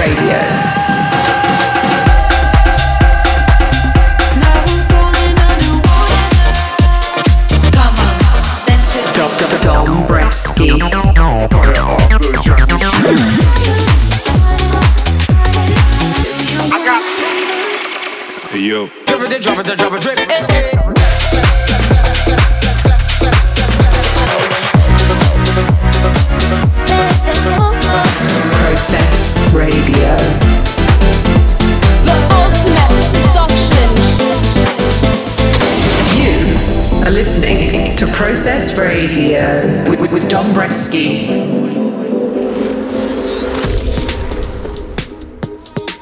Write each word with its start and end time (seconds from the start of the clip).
Radio. 0.00 0.79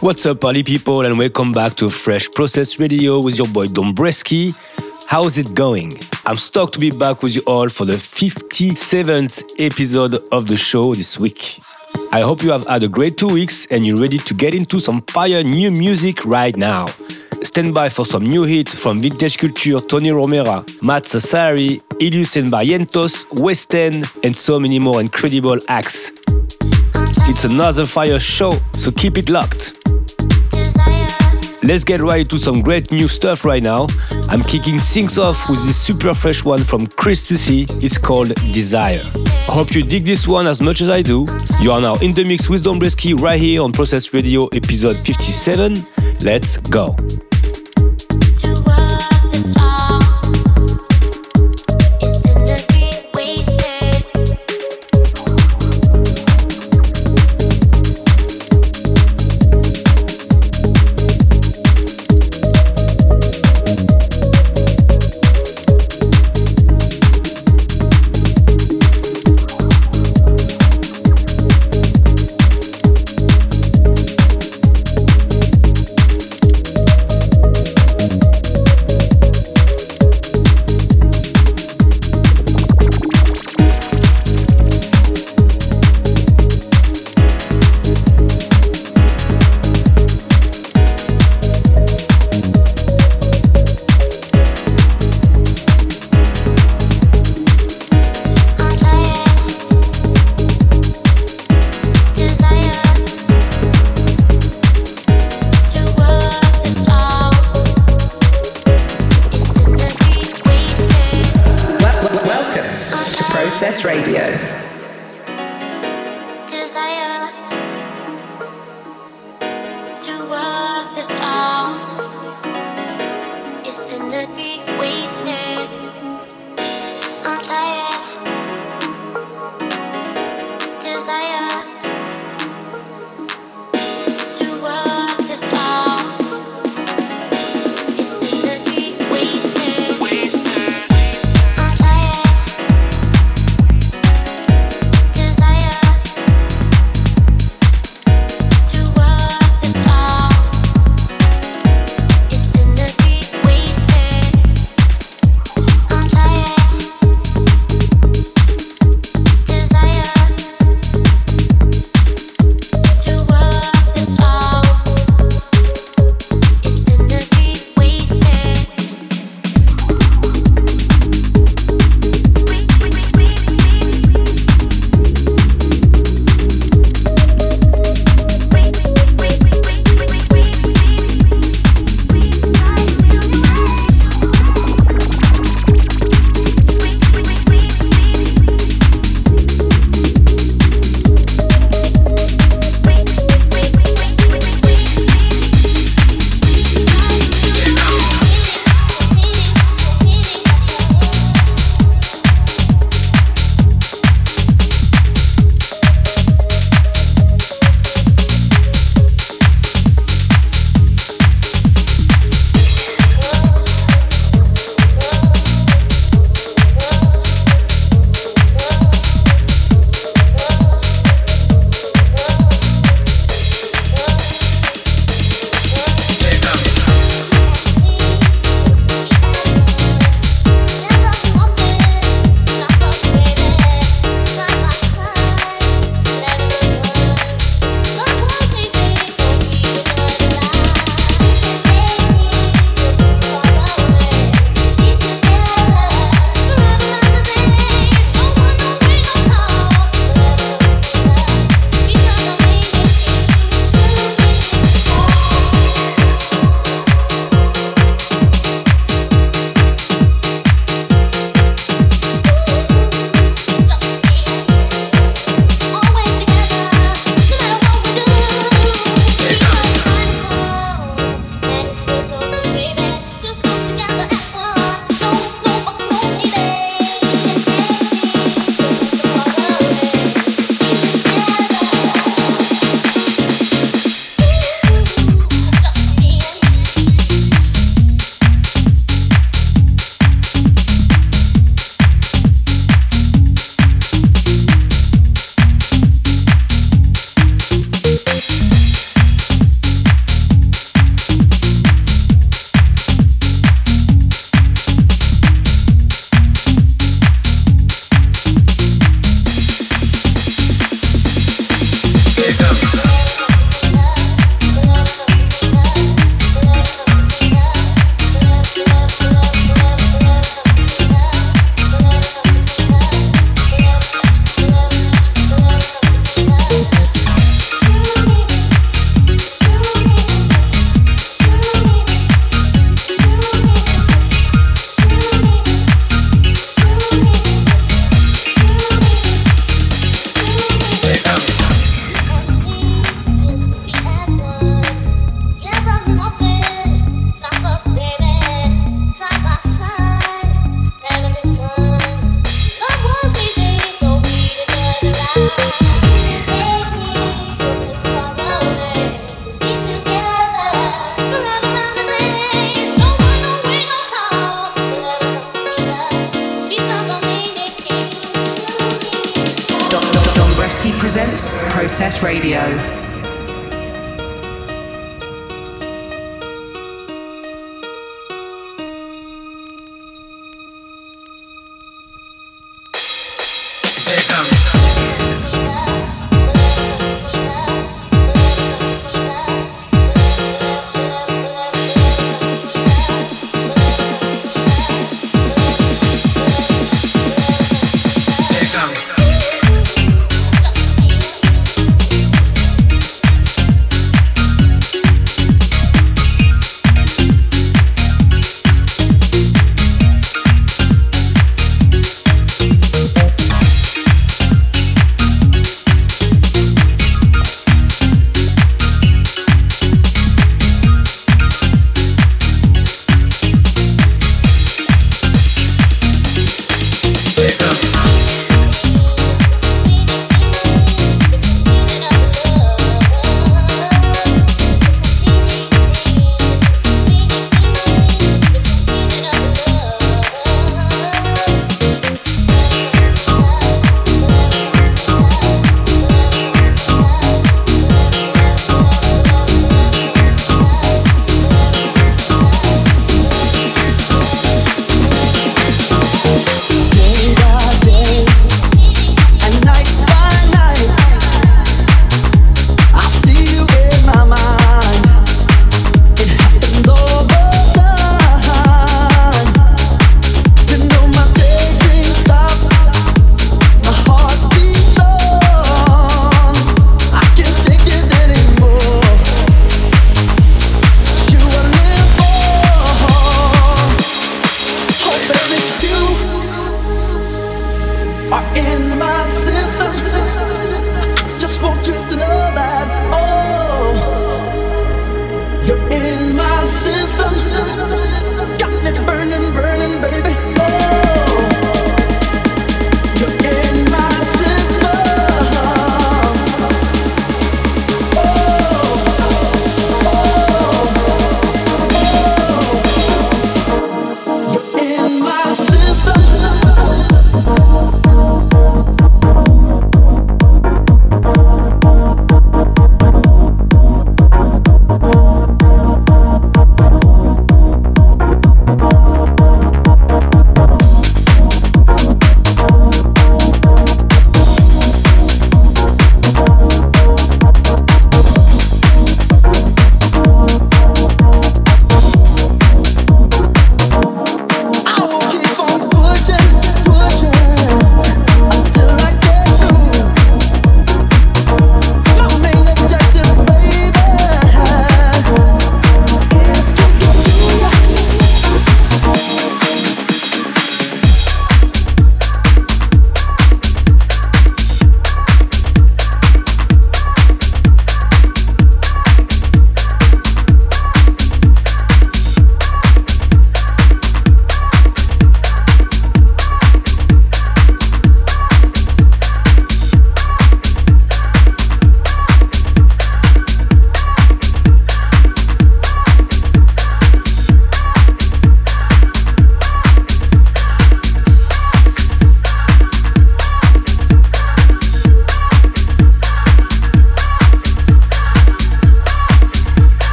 What's 0.00 0.24
up, 0.26 0.40
party 0.40 0.62
people, 0.62 1.04
and 1.04 1.18
welcome 1.18 1.52
back 1.52 1.74
to 1.74 1.90
Fresh 1.90 2.30
Process 2.30 2.78
Radio 2.78 3.18
with 3.18 3.36
your 3.36 3.48
boy 3.48 3.66
Dombresky. 3.66 4.54
How's 5.08 5.38
it 5.38 5.56
going? 5.56 5.98
I'm 6.24 6.36
stoked 6.36 6.74
to 6.74 6.78
be 6.78 6.92
back 6.92 7.20
with 7.20 7.34
you 7.34 7.42
all 7.48 7.68
for 7.68 7.84
the 7.84 7.94
57th 7.94 9.42
episode 9.58 10.14
of 10.30 10.46
the 10.46 10.56
show 10.56 10.94
this 10.94 11.18
week. 11.18 11.60
I 12.12 12.20
hope 12.20 12.44
you 12.44 12.52
have 12.52 12.64
had 12.68 12.84
a 12.84 12.88
great 12.88 13.16
two 13.16 13.26
weeks 13.28 13.66
and 13.72 13.84
you're 13.84 14.00
ready 14.00 14.18
to 14.18 14.34
get 14.34 14.54
into 14.54 14.78
some 14.78 15.02
fire 15.02 15.42
new 15.42 15.72
music 15.72 16.24
right 16.24 16.56
now. 16.56 16.86
Stand 17.42 17.74
by 17.74 17.88
for 17.88 18.04
some 18.04 18.22
new 18.22 18.44
hits 18.44 18.76
from 18.76 19.02
Vintage 19.02 19.36
Culture, 19.36 19.80
Tony 19.80 20.10
Romera, 20.10 20.64
Matt 20.80 21.04
Sassari, 21.04 21.82
Illyus 22.00 22.36
and 22.36 22.52
Barrientos, 22.52 23.26
Westend, 23.30 24.08
and 24.22 24.36
so 24.36 24.60
many 24.60 24.78
more 24.78 25.00
incredible 25.00 25.58
acts. 25.66 26.12
It's 27.30 27.44
another 27.44 27.84
fire 27.84 28.20
show, 28.20 28.58
so 28.74 28.92
keep 28.92 29.18
it 29.18 29.28
locked. 29.28 29.77
Let's 31.64 31.82
get 31.84 32.00
right 32.00 32.28
to 32.28 32.38
some 32.38 32.62
great 32.62 32.90
new 32.92 33.08
stuff 33.08 33.44
right 33.44 33.62
now. 33.62 33.88
I'm 34.28 34.42
kicking 34.42 34.78
things 34.78 35.18
off 35.18 35.50
with 35.50 35.64
this 35.66 35.80
super 35.80 36.14
fresh 36.14 36.44
one 36.44 36.62
from 36.62 36.86
Chris 36.86 37.28
Stussy. 37.28 37.66
It's 37.82 37.98
called 37.98 38.34
Desire. 38.52 39.02
Hope 39.48 39.74
you 39.74 39.82
dig 39.82 40.04
this 40.04 40.28
one 40.28 40.46
as 40.46 40.60
much 40.60 40.80
as 40.80 40.88
I 40.88 41.02
do. 41.02 41.26
You 41.60 41.72
are 41.72 41.80
now 41.80 41.96
in 41.96 42.14
the 42.14 42.24
mix 42.24 42.48
with 42.48 42.64
Dombresky 42.64 43.18
right 43.20 43.40
here 43.40 43.62
on 43.62 43.72
Process 43.72 44.14
Radio 44.14 44.46
episode 44.48 44.96
57. 44.96 45.82
Let's 46.22 46.58
go. 46.58 46.96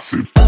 impossible. 0.00 0.39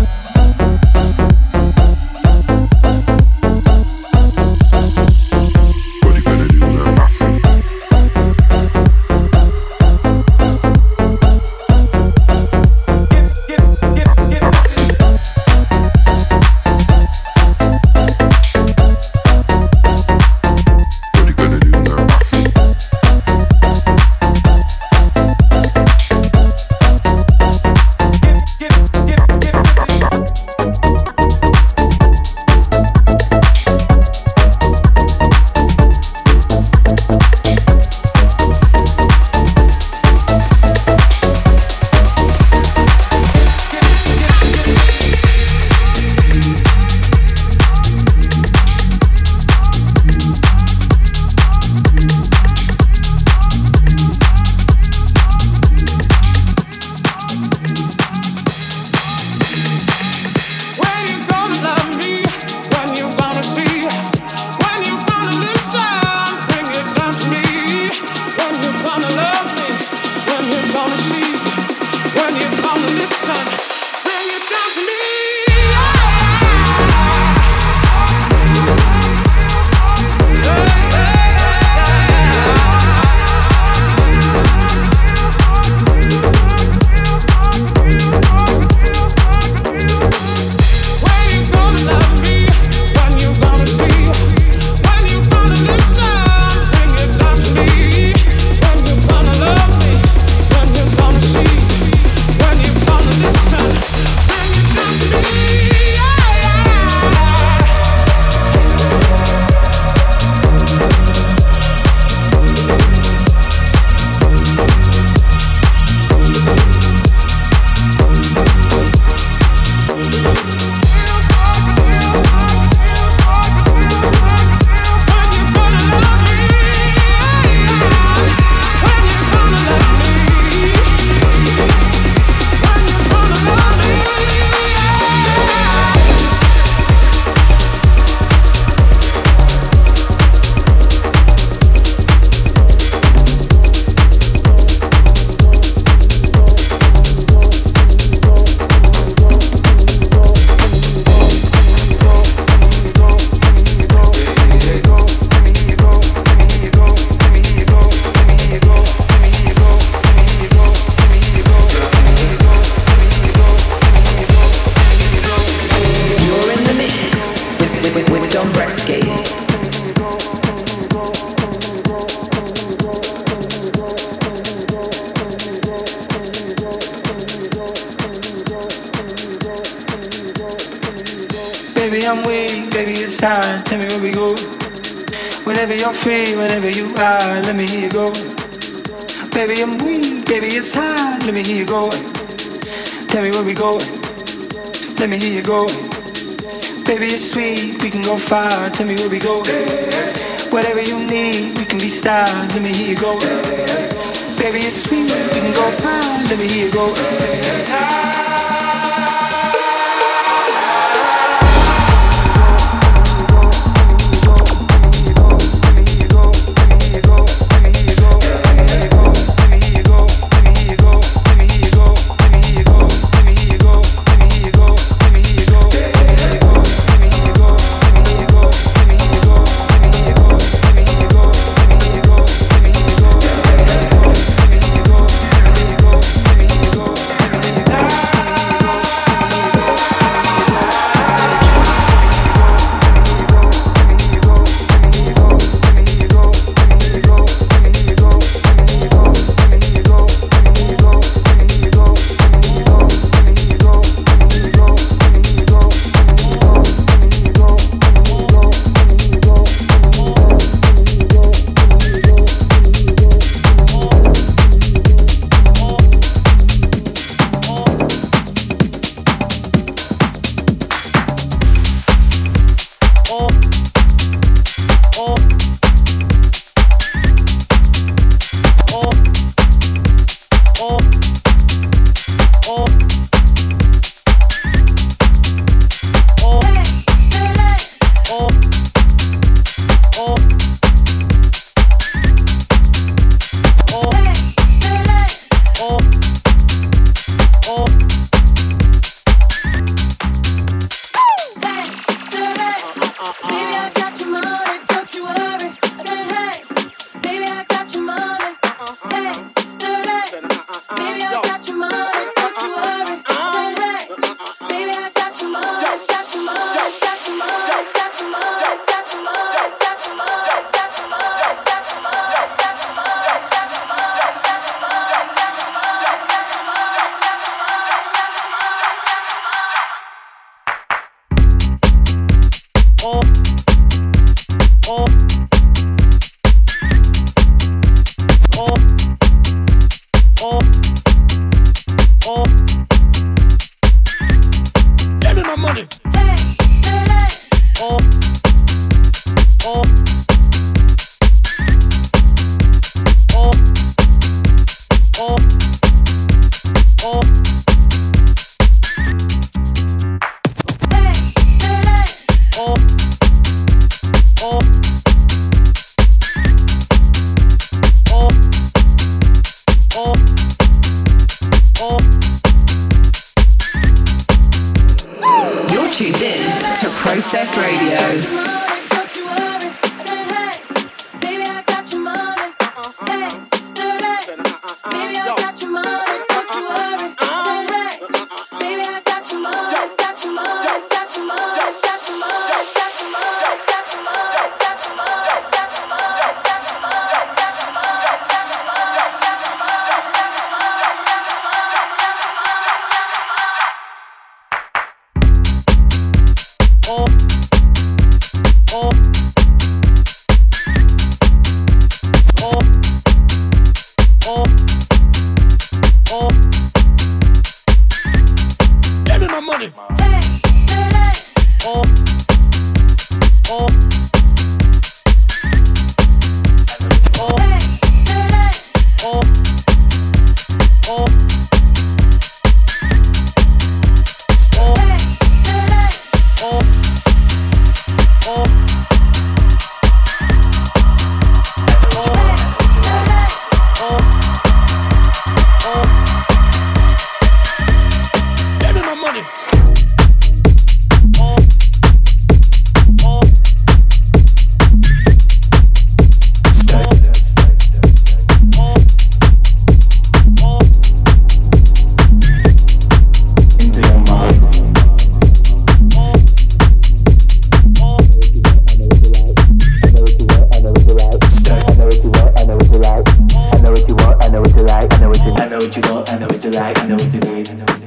know 475.43 475.49
what 475.49 475.57
you 475.57 475.73
want, 475.73 475.93
I 475.93 475.99
know 475.99 476.07
what 476.07 476.25
you 476.25 476.31
like, 476.31 476.59
I 476.59 476.67
know 476.69 476.77
what 476.77 476.95
you 476.95 477.01
need. 477.01 477.62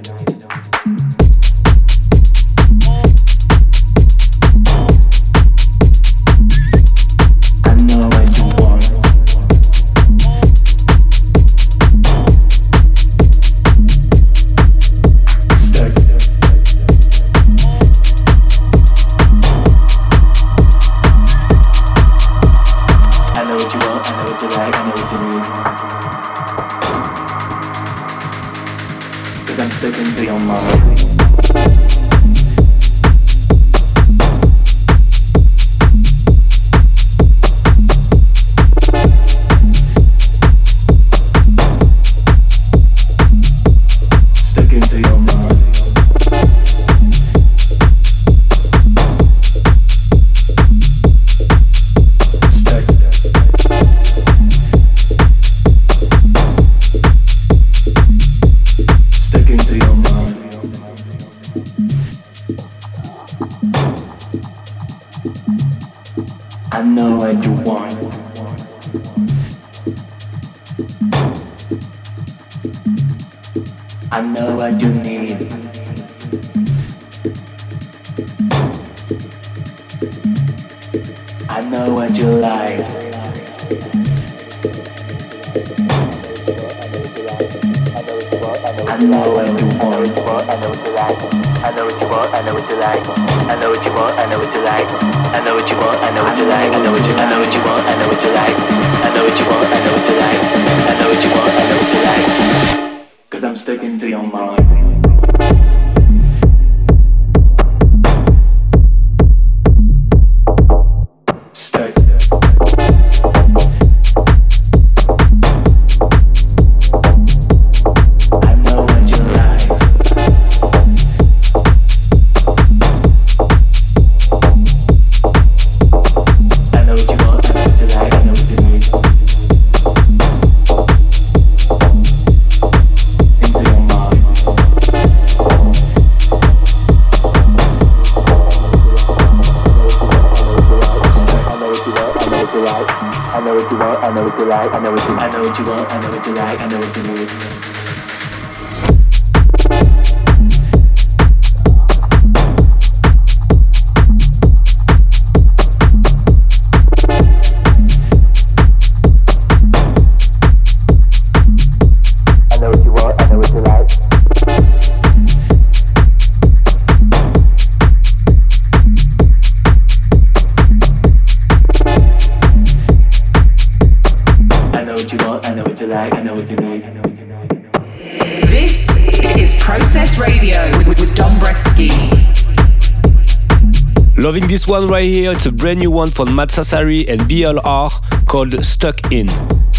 One 184.85 184.91
right 184.93 185.03
here, 185.09 185.31
it's 185.31 185.47
a 185.47 185.51
brand 185.51 185.79
new 185.79 185.89
one 185.89 186.11
from 186.11 186.35
Matt 186.35 186.49
Sassari 186.49 187.07
and 187.07 187.21
BLR 187.21 187.89
called 188.27 188.53
Stuck 188.63 189.11
In. 189.11 189.27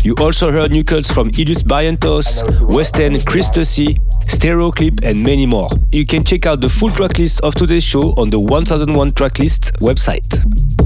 You 0.02 0.16
also 0.18 0.50
heard 0.50 0.72
new 0.72 0.82
cuts 0.82 1.12
from 1.12 1.28
Illyus 1.28 1.62
Barrientos, 1.62 2.42
Westend, 2.62 3.22
Christosi, 3.24 3.98
Stereoclip, 4.24 5.04
and 5.04 5.22
many 5.22 5.46
more. 5.46 5.68
You 5.92 6.04
can 6.06 6.24
check 6.24 6.46
out 6.46 6.60
the 6.60 6.68
full 6.68 6.88
tracklist 6.88 7.40
of 7.42 7.54
today's 7.54 7.84
show 7.84 8.14
on 8.16 8.30
the 8.30 8.40
1001 8.40 9.12
Tracklist 9.12 9.76
website. 9.78 10.26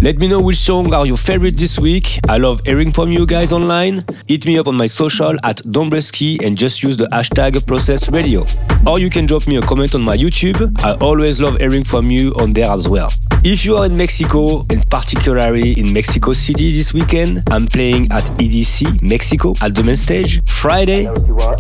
Let 0.03 0.19
me 0.19 0.29
know 0.29 0.43
which 0.43 0.59
song 0.59 0.93
are 0.93 1.07
your 1.07 1.17
favorite 1.17 1.57
this 1.57 1.79
week. 1.79 2.19
I 2.29 2.37
love 2.37 2.61
hearing 2.67 2.93
from 2.93 3.11
you 3.11 3.25
guys 3.25 3.53
online. 3.53 4.05
Hit 4.29 4.45
me 4.45 4.59
up 4.59 4.67
on 4.67 4.77
my 4.77 4.87
social 4.87 5.35
at 5.45 5.57
Dombresky 5.65 6.45
and 6.45 6.59
just 6.59 6.83
use 6.83 6.99
the 6.99 7.07
hashtag 7.07 7.67
Process 7.67 8.11
Radio. 8.11 8.45
Or 8.87 8.99
you 8.99 9.09
can 9.09 9.25
drop 9.25 9.47
me 9.47 9.57
a 9.57 9.63
comment 9.63 9.95
on 9.95 10.03
my 10.03 10.17
YouTube. 10.17 10.79
I 10.85 10.93
always 11.05 11.41
love 11.41 11.57
hearing 11.57 11.85
from 11.85 12.11
you 12.11 12.33
on 12.39 12.53
there 12.53 12.71
as 12.71 12.87
well. 12.87 13.11
If 13.43 13.65
you 13.65 13.77
are 13.77 13.87
in 13.87 13.97
Mexico, 13.97 14.67
and 14.69 14.89
particularly 14.91 15.73
in 15.81 15.95
Mexico 15.95 16.35
City 16.35 16.73
this 16.73 16.93
weekend, 16.93 17.43
I'm 17.51 17.67
playing 17.67 18.13
at 18.13 18.25
EDC 18.37 19.01
Mexico 19.01 19.55
at 19.63 19.75
the 19.75 19.83
main 19.83 19.97
stage 19.97 20.45
Friday. 20.45 21.07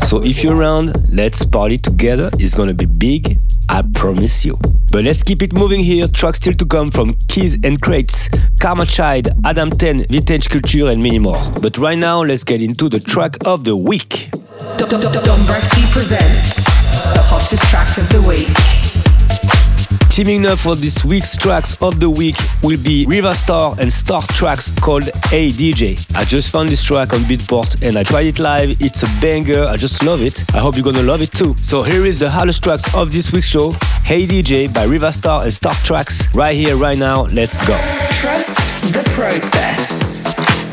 So 0.07 0.23
if 0.23 0.45
you're 0.45 0.57
around, 0.57 0.93
let's 1.11 1.43
party 1.43 1.79
together. 1.79 2.29
It's 2.39 2.55
gonna 2.55 2.75
be 2.75 2.85
big, 2.85 3.39
I 3.71 3.83
promise 3.95 4.45
you. 4.45 4.59
But 4.93 5.05
let's 5.05 5.23
keep 5.23 5.41
it 5.43 5.55
moving 5.55 5.81
here. 5.81 6.07
Tracks 6.07 6.37
still 6.37 6.53
to 6.53 6.67
come 6.67 6.91
from 6.91 7.17
Keys 7.29 7.57
N 7.65 7.79
Krates, 7.79 8.29
Karma 8.61 8.85
Child, 8.85 9.29
Adam 9.47 9.71
Ten, 9.71 10.05
Vintage 10.11 10.51
Culture, 10.51 10.89
and 10.89 11.03
many 11.03 11.19
more. 11.19 11.41
But 11.63 11.79
right 11.79 11.99
now, 11.99 12.21
let's 12.23 12.45
get 12.45 12.61
into 12.61 12.91
the 12.91 13.01
track 13.01 13.39
of 13.47 13.65
the 13.65 13.75
week. 13.75 14.29
Dombresky 14.77 15.91
presents 15.93 16.57
the 17.15 17.23
hottest 17.23 17.63
track 17.71 17.97
of 17.97 18.07
the 18.11 18.21
week. 18.29 18.70
Teaming 20.11 20.45
up 20.45 20.59
for 20.59 20.75
this 20.75 21.05
week's 21.05 21.37
tracks 21.37 21.81
of 21.81 22.01
the 22.01 22.11
week 22.11 22.35
will 22.65 22.77
be 22.83 23.07
Riva 23.07 23.33
Starr 23.33 23.75
and 23.81 23.93
Starr 23.93 24.23
Traxx 24.23 24.79
called 24.81 25.05
Hey 25.27 25.51
DJ. 25.51 25.97
I 26.17 26.25
just 26.25 26.51
found 26.51 26.69
this 26.69 26.83
track 26.83 27.13
on 27.13 27.21
Beatport 27.21 27.87
and 27.87 27.97
I 27.97 28.03
tried 28.03 28.27
it 28.27 28.41
live. 28.41 28.71
It's 28.81 29.05
a 29.05 29.07
banger. 29.21 29.65
I 29.65 29.77
just 29.77 30.03
love 30.05 30.21
it. 30.21 30.45
I 30.53 30.59
hope 30.59 30.75
you're 30.75 30.85
gonna 30.85 31.05
love 31.05 31.23
it 31.23 31.31
too. 31.31 31.55
So 31.59 31.83
here 31.83 32.05
is 32.05 32.19
the 32.19 32.29
hottest 32.29 32.65
tracks 32.65 32.93
of 32.93 33.13
this 33.13 33.33
week's 33.33 33.47
show. 33.47 33.71
Hey 34.05 34.27
DJ 34.27 34.75
by 34.75 34.83
Riva 34.83 35.13
Starr 35.13 35.45
and 35.45 35.53
Starr 35.53 35.75
Traxx 35.75 36.35
right 36.35 36.57
here, 36.57 36.77
right 36.77 36.99
now. 36.99 37.27
Let's 37.27 37.57
go. 37.67 37.79
Trust 38.11 38.93
the 38.93 39.09
process. 39.15 40.70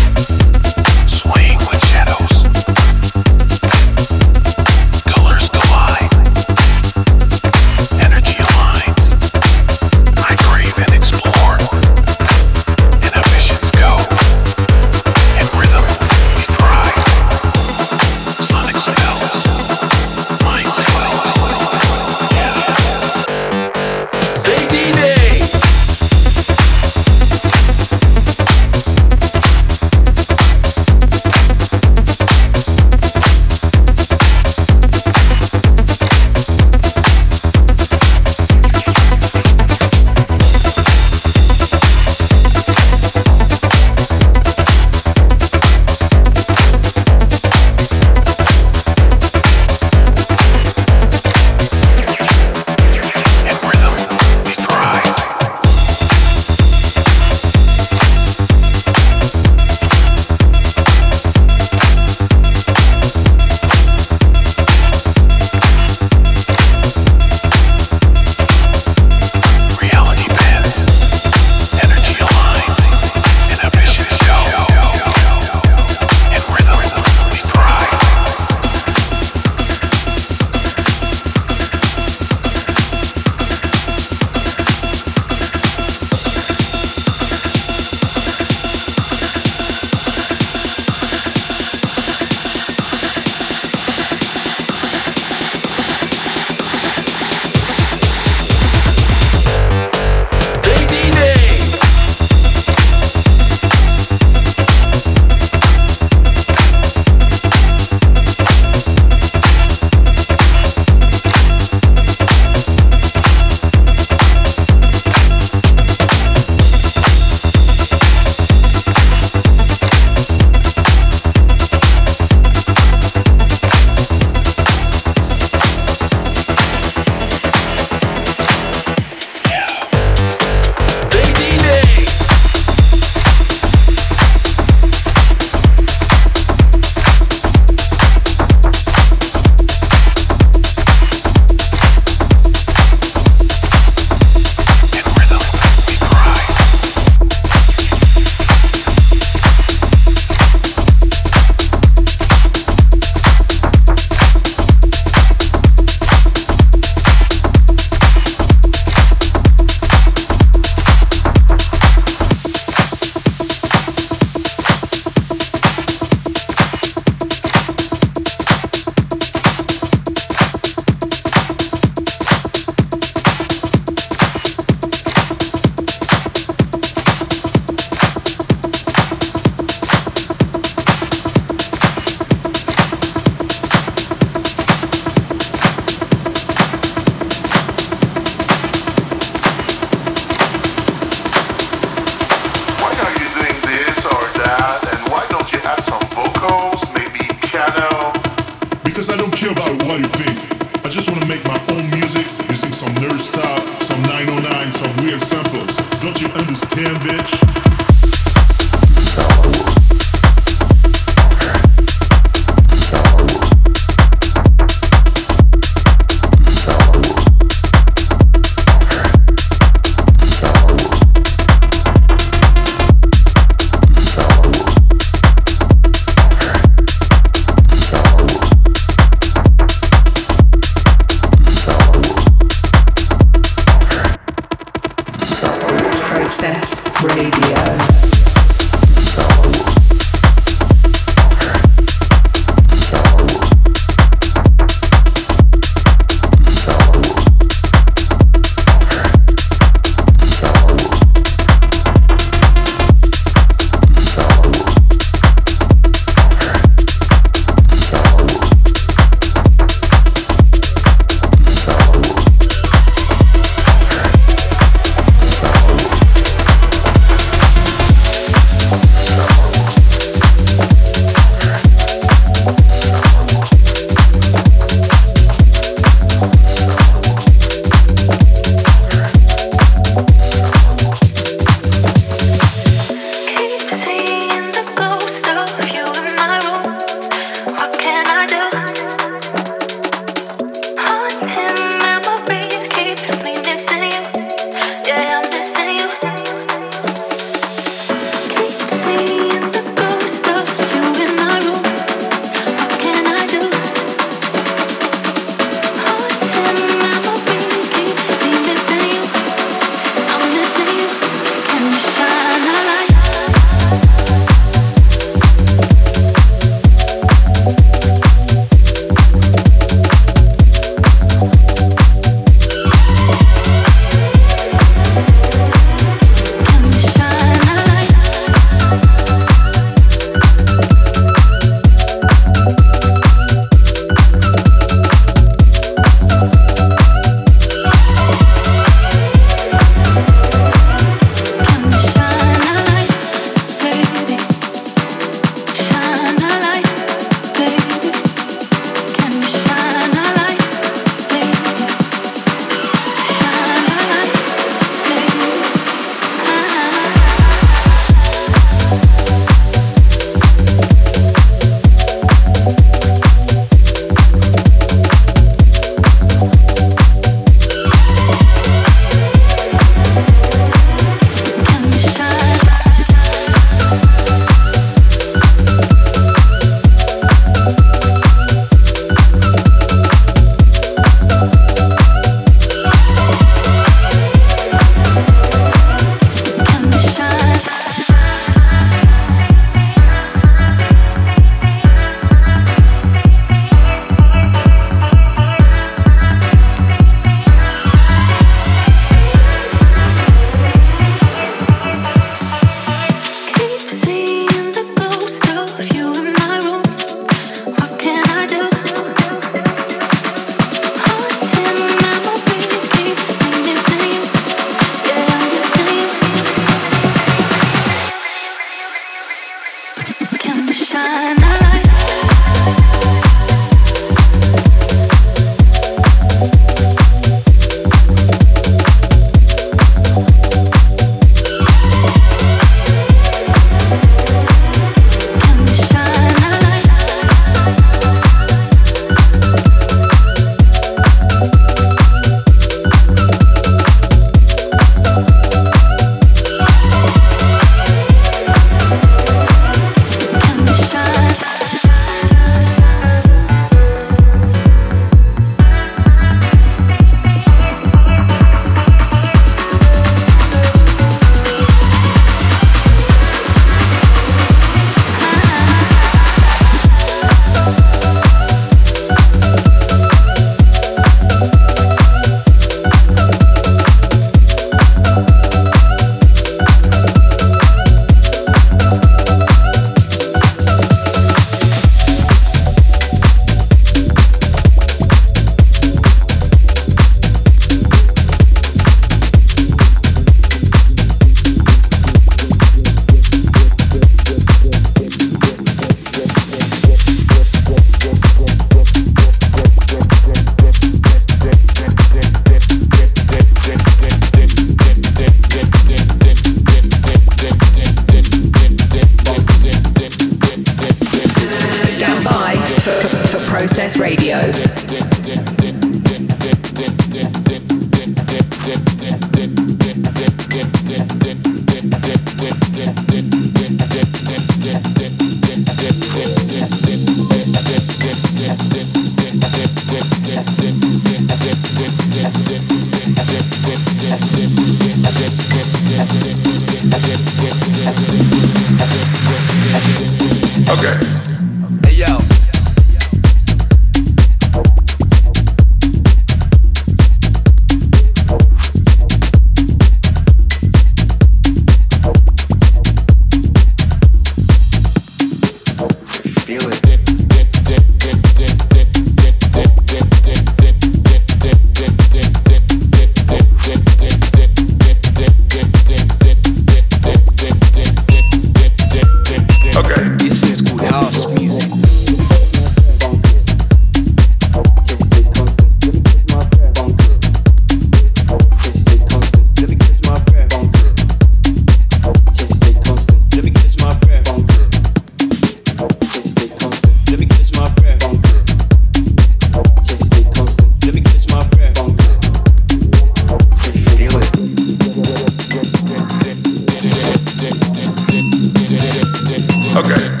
Five 599.53 600.00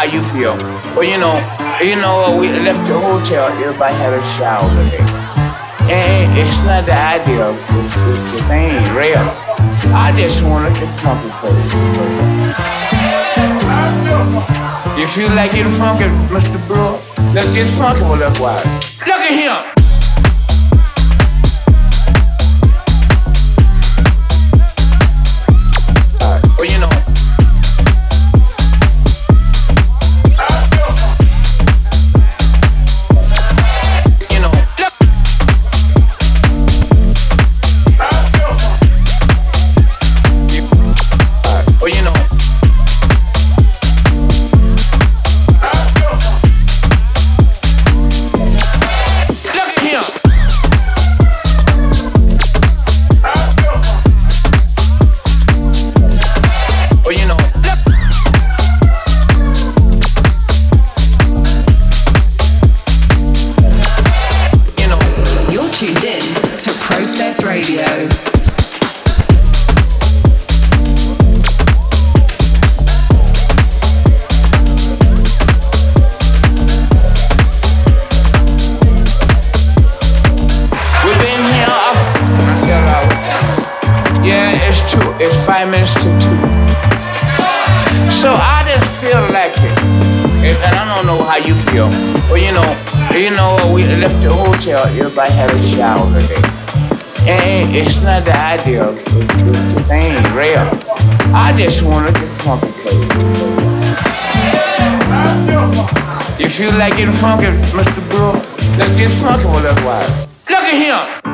how 0.00 0.06
you 0.06 0.22
feel. 0.32 0.56
But 0.94 1.02
you 1.02 1.18
know, 1.18 1.36
you 1.84 1.96
know, 1.96 2.34
we 2.40 2.48
left 2.48 2.88
the 2.88 2.98
hotel, 2.98 3.48
everybody 3.52 3.94
had 3.94 4.14
a 4.14 4.24
shower 4.36 4.68
today. 4.80 5.04
And 5.92 6.24
it's 6.40 6.56
not 6.64 6.86
the 6.88 6.96
idea 6.96 7.44
of 7.44 7.56
the 8.32 8.40
thing 8.48 8.80
real. 8.96 9.28
I 9.92 10.08
just 10.16 10.40
wanted 10.42 10.74
to 10.80 10.86
place. 11.36 11.72
You 14.98 15.06
feel 15.08 15.32
like 15.36 15.52
getting 15.52 15.76
funky, 15.76 16.04
Mr. 16.32 16.56
Brewer? 16.66 16.96
Let's 17.34 17.52
get 17.52 17.68
funky 17.76 18.00
with 18.08 18.20
that 18.20 18.38
while. 18.40 18.64
Look 19.04 19.20
at 19.20 19.34
him. 19.36 19.39
five 85.50 85.68
minutes 85.68 85.94
to 85.94 86.06
two. 86.22 86.38
So 88.22 88.30
I 88.38 88.62
just 88.70 88.86
feel 89.02 89.18
like 89.34 89.50
it. 89.58 89.74
And 90.46 90.76
I 90.78 90.94
don't 90.94 91.06
know 91.06 91.24
how 91.24 91.38
you 91.38 91.56
feel. 91.66 91.90
But 92.28 92.40
you 92.40 92.52
know, 92.52 92.70
you 93.18 93.30
know, 93.34 93.72
we 93.74 93.82
left 93.82 94.22
the 94.22 94.32
hotel, 94.32 94.86
everybody 94.86 95.32
had 95.32 95.50
a 95.50 95.60
shower 95.74 96.06
today. 96.20 96.40
And 97.26 97.74
it's 97.74 98.00
not 98.00 98.24
the 98.24 98.36
idea 98.36 98.84
of 98.84 98.94
the 98.94 99.84
thing, 99.88 100.14
real. 100.38 100.70
I 101.34 101.52
just 101.58 101.82
wanted 101.82 102.14
to 102.14 102.26
funky 102.46 102.68
If 106.38 106.60
you 106.60 106.70
feel 106.70 106.78
like 106.78 106.96
getting 106.96 107.16
funky, 107.16 107.46
Mr. 107.74 108.08
Brewer, 108.08 108.34
let's 108.78 108.92
get 108.92 109.10
funky 109.18 109.46
with 109.46 109.64
that 109.64 109.82
wife. 109.84 110.48
Look 110.48 110.62
at 110.62 110.74
him! 110.78 111.29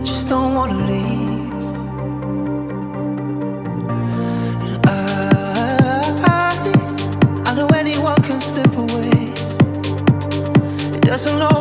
I 0.00 0.02
just 0.02 0.28
don't 0.30 0.54
wanna 0.54 0.78
leave. 0.86 1.52
And 4.64 4.86
I, 4.86 4.96
I 7.44 7.54
know 7.54 7.66
anyone 7.74 8.16
can 8.22 8.40
slip 8.40 8.74
away. 8.78 9.34
It 10.96 11.02
doesn't 11.02 11.42
always. 11.42 11.59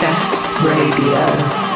Success 0.00 0.62
Radio. 0.64 1.69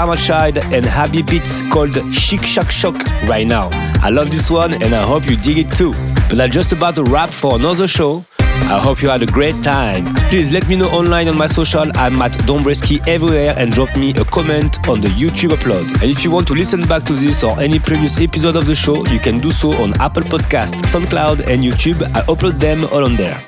Karma 0.00 0.16
Child 0.16 0.56
and 0.72 0.86
Habibeats 0.86 1.70
called 1.70 1.90
Shik 1.90 2.42
Shak 2.42 2.68
Shok 2.68 2.96
right 3.28 3.46
now. 3.46 3.68
I 4.00 4.08
love 4.08 4.30
this 4.30 4.50
one 4.50 4.72
and 4.82 4.94
I 4.94 5.02
hope 5.02 5.28
you 5.28 5.36
dig 5.36 5.58
it 5.58 5.70
too. 5.72 5.92
But 6.30 6.40
I'm 6.40 6.50
just 6.50 6.72
about 6.72 6.94
to 6.94 7.04
wrap 7.04 7.28
for 7.28 7.56
another 7.56 7.86
show. 7.86 8.24
I 8.40 8.78
hope 8.78 9.02
you 9.02 9.10
had 9.10 9.20
a 9.20 9.26
great 9.26 9.62
time. 9.62 10.06
Please 10.30 10.54
let 10.54 10.66
me 10.68 10.76
know 10.76 10.88
online 10.88 11.28
on 11.28 11.36
my 11.36 11.46
social. 11.46 11.84
I'm 11.96 12.22
at 12.22 12.32
Dombresky 12.48 13.06
everywhere 13.06 13.52
and 13.58 13.72
drop 13.72 13.94
me 13.94 14.12
a 14.12 14.24
comment 14.24 14.78
on 14.88 15.02
the 15.02 15.08
YouTube 15.08 15.50
upload. 15.50 15.84
And 16.00 16.04
if 16.04 16.24
you 16.24 16.30
want 16.30 16.46
to 16.46 16.54
listen 16.54 16.80
back 16.84 17.02
to 17.04 17.12
this 17.12 17.44
or 17.44 17.60
any 17.60 17.78
previous 17.78 18.18
episode 18.18 18.56
of 18.56 18.64
the 18.64 18.74
show, 18.74 19.04
you 19.08 19.18
can 19.18 19.38
do 19.38 19.50
so 19.50 19.68
on 19.82 19.92
Apple 20.00 20.22
Podcast, 20.22 20.80
SoundCloud, 20.88 21.46
and 21.46 21.62
YouTube. 21.62 22.02
I 22.16 22.22
upload 22.22 22.58
them 22.58 22.84
all 22.86 23.04
on 23.04 23.16
there. 23.16 23.38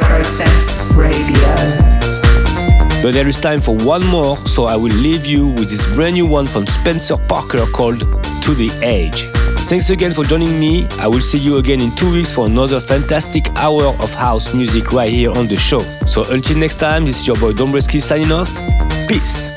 Process 0.00 0.96
Radio. 0.98 1.91
But 3.02 3.14
there 3.14 3.26
is 3.26 3.40
time 3.40 3.60
for 3.60 3.74
one 3.78 4.06
more, 4.06 4.36
so 4.46 4.66
I 4.66 4.76
will 4.76 4.94
leave 4.94 5.26
you 5.26 5.48
with 5.48 5.68
this 5.68 5.84
brand 5.94 6.14
new 6.14 6.24
one 6.24 6.46
from 6.46 6.68
Spencer 6.68 7.16
Parker 7.16 7.66
called 7.66 7.98
To 7.98 8.54
the 8.54 8.70
Edge. 8.80 9.24
Thanks 9.66 9.90
again 9.90 10.12
for 10.12 10.24
joining 10.24 10.60
me. 10.60 10.86
I 11.00 11.08
will 11.08 11.20
see 11.20 11.38
you 11.38 11.56
again 11.56 11.80
in 11.80 11.94
two 11.96 12.12
weeks 12.12 12.32
for 12.32 12.46
another 12.46 12.78
fantastic 12.78 13.48
hour 13.56 13.86
of 13.86 14.14
house 14.14 14.54
music 14.54 14.92
right 14.92 15.10
here 15.10 15.32
on 15.32 15.48
the 15.48 15.56
show. 15.56 15.80
So 16.06 16.22
until 16.30 16.58
next 16.58 16.76
time, 16.76 17.04
this 17.04 17.20
is 17.20 17.26
your 17.26 17.36
boy 17.36 17.52
Dombresky 17.52 18.00
signing 18.00 18.30
off. 18.30 18.54
Peace. 19.08 19.51